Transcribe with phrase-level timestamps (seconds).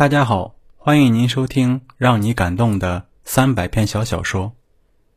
[0.00, 4.52] 大家好，欢迎您收听让你感动的三百篇小小说，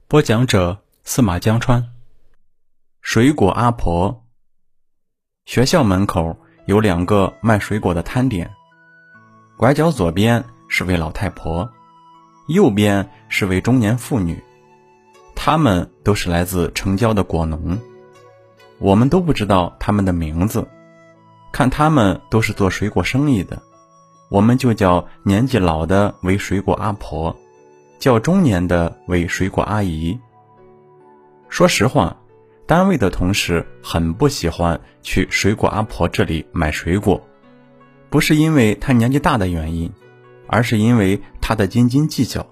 [0.09, 1.94] 播讲者司马江川。
[3.00, 4.26] 水果阿婆。
[5.46, 6.36] 学校门口
[6.66, 8.52] 有两个卖水果的摊点，
[9.56, 11.72] 拐角左边是位老太婆，
[12.50, 14.44] 右边是位中年妇女，
[15.34, 17.80] 他们都是来自城郊的果农，
[18.80, 20.68] 我们都不知道他们的名字，
[21.54, 23.63] 看他们都是做水果生意的。
[24.34, 27.38] 我们就叫年纪老的为水果阿婆，
[27.99, 30.20] 叫中年的为水果阿姨。
[31.49, 32.17] 说实话，
[32.66, 37.21] 单位的同事很不喜欢去水果阿婆这里买水果，
[38.09, 39.93] 不是因为她年纪大的原因，
[40.48, 42.43] 而是因为她的斤斤计较。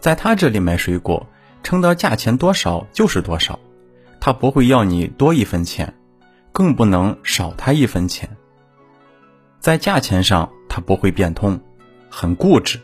[0.00, 1.26] 在她这里买水果，
[1.62, 3.58] 称到价钱多少就是多少，
[4.20, 5.94] 她不会要你多一分钱，
[6.52, 8.28] 更不能少她一分钱。
[9.60, 10.46] 在价钱上。
[10.78, 11.60] 他不会变通，
[12.08, 12.78] 很固执。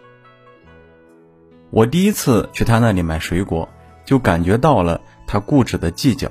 [1.71, 3.69] 我第一次去他那里买水果，
[4.05, 6.29] 就感觉到了他固执的计较。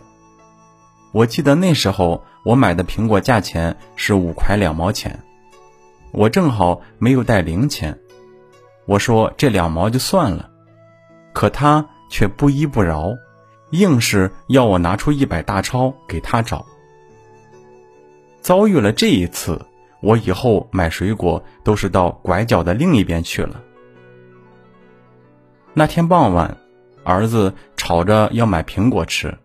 [1.14, 5.24] 我记得那时候我买的苹果价钱是五块两毛钱，
[6.12, 7.98] 我正好没有带零钱，
[8.86, 10.50] 我说这两毛就算了，
[11.32, 13.14] 可他却不依不饶，
[13.72, 16.66] 硬是要我拿出一百大钞给他找。
[18.42, 19.66] 遭遇了这一次。
[20.04, 23.64] 我以后买水果都是到拐角的另一边去了。
[25.74, 26.58] 那天傍晚，
[27.06, 29.38] 儿子吵着要买苹果吃，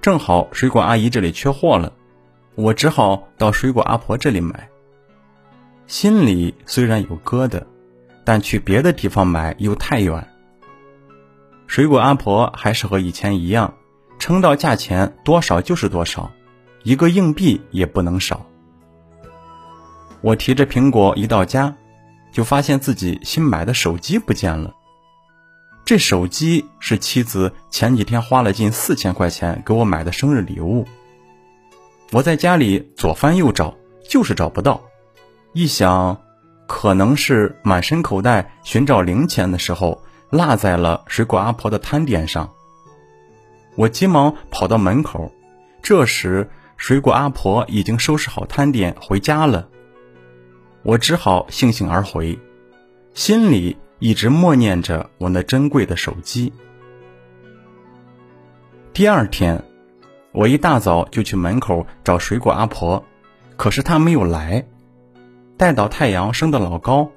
[0.00, 1.92] 正好水果阿姨这里缺货了，
[2.56, 4.68] 我只好到水果阿婆这里买。
[5.86, 7.62] 心里虽然有疙瘩，
[8.24, 10.26] 但去别的地方买又太远。
[11.68, 13.74] 水果阿婆还是和以前一样，
[14.18, 16.32] 称到价钱多少就是多少，
[16.82, 18.44] 一个硬币也不能少。
[20.22, 21.74] 我提着苹果一到家，
[22.30, 24.72] 就发现自己新买的手机不见了。
[25.84, 30.86] 这手机是妻子前几天花了近四千块钱给我买的生日礼物。
[32.12, 33.74] 我在家里左翻右找，
[34.08, 34.80] 就是找不到。
[35.52, 36.22] 一想，
[36.68, 42.52] 可能是满身口袋寻找零钱的时候落在了水果阿婆的摊点上。
[43.74, 45.32] 我急忙跑到门口，
[45.82, 49.68] 这时水果阿婆已经收拾好摊点回家了。
[50.82, 52.38] 我只好悻悻而回，
[53.14, 56.52] 心里一直默念着我那珍贵的手机。
[58.92, 59.64] 第二天，
[60.32, 63.04] 我一大早就去门口找水果阿婆，
[63.56, 64.66] 可是她没有来。
[65.56, 67.08] 待到太阳升得老高，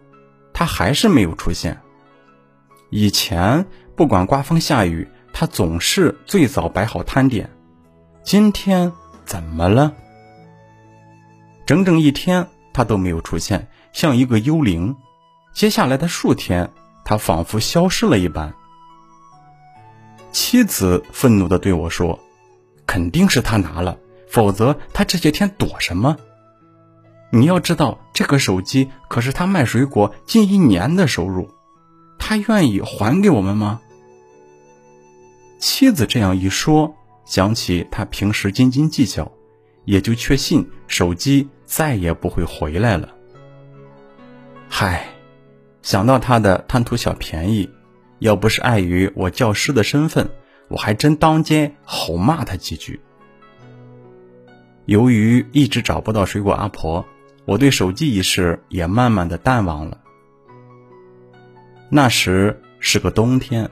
[0.54, 1.82] 她还是没有出现。
[2.92, 3.66] 以前
[3.96, 7.50] 不管刮风下雨，她总是最早摆好摊点。
[8.22, 8.92] 今天
[9.26, 9.92] 怎么了？
[11.66, 12.48] 整整一天。
[12.76, 14.98] 他都没有出现，像一个幽灵。
[15.54, 16.74] 接下来的数天，
[17.06, 18.54] 他仿佛消失了一般。
[20.34, 22.20] 妻子愤怒地对我说
[22.86, 23.98] ：“肯定是他拿了，
[24.28, 26.18] 否则他这些天躲什么？
[27.32, 31.50] 你要知道，这个手机可是他卖水果近一年的收入，
[32.20, 33.80] 他愿意还给我们吗？”
[35.60, 36.94] 妻子这样一说，
[37.24, 39.32] 想起他平时斤斤计较。
[39.86, 43.10] 也就确信手机再也不会回来了。
[44.70, 45.08] 嗨，
[45.82, 47.70] 想到他的贪图小便宜，
[48.20, 50.30] 要不是碍于我教师的身份，
[50.70, 53.02] 我还真当街吼骂他几句。
[54.86, 57.06] 由于一直找不到水果阿婆，
[57.44, 60.00] 我对手机一事也慢慢的淡忘了。
[61.90, 63.70] 那时是个冬天，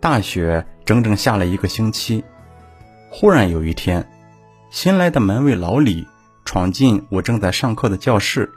[0.00, 2.24] 大雪整整下了一个星期。
[3.12, 4.04] 忽然有一天。
[4.72, 6.08] 新来的门卫老李
[6.52, 8.52] 闯进我正在上课的教室，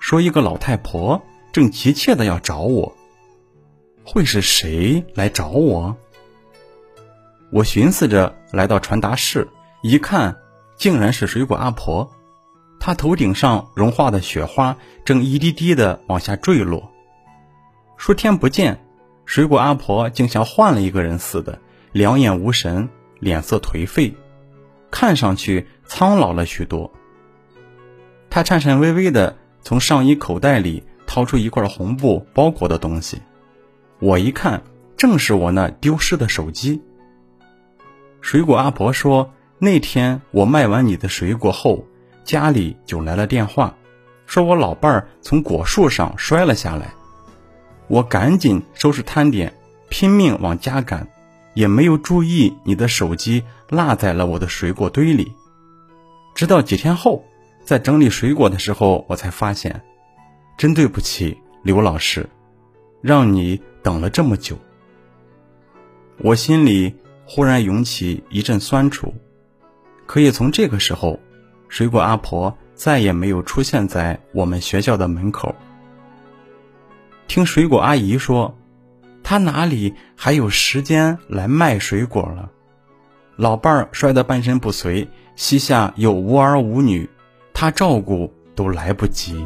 [0.00, 2.92] 说：“一个老太婆正急切的要找我。
[4.04, 5.96] 会是谁来找我？”
[7.52, 9.46] 我寻思着来到传达室，
[9.80, 10.36] 一看，
[10.76, 12.10] 竟然是水果阿婆。
[12.80, 16.90] 她头顶上融化的雪花正一滴滴的往下坠落。
[17.96, 18.84] 数天不见，
[19.24, 21.60] 水果阿婆竟像换了一个人似的，
[21.92, 22.88] 两眼无神，
[23.20, 24.12] 脸色颓废。
[24.90, 26.92] 看上去苍老了许多。
[28.34, 33.22] 他颤颤巍巍地从上衣口袋里掏出一块红布包裹的东西，
[34.00, 34.60] 我一看，
[34.96, 36.82] 正是我那丢失的手机。
[38.20, 41.84] 水果阿婆说：“那天我卖完你的水果后，
[42.24, 43.76] 家里就来了电话，
[44.26, 46.92] 说我老伴儿从果树上摔了下来。
[47.86, 49.54] 我赶紧收拾摊点，
[49.88, 51.06] 拼命往家赶。”
[51.54, 55.32] 也没有注意你的手机落在了我的水果堆里，
[56.34, 57.24] 直到几天后，
[57.64, 59.82] 在整理水果的时候，我才发现，
[60.58, 62.28] 真对不起，刘老师，
[63.00, 64.58] 让你等了这么久。”
[66.20, 66.94] 我心里
[67.24, 69.14] 忽然涌起一阵酸楚。
[70.06, 71.18] 可也从这个时候，
[71.68, 75.54] 水果阿婆再也没有出现在我们学校的门口。
[77.26, 78.56] 听水果阿姨说，
[79.22, 82.50] 她哪里还有时间来卖水果了？
[83.36, 87.08] 老伴儿摔得半身不遂，膝下有无儿无女，
[87.64, 89.42] 他照顾都来不及。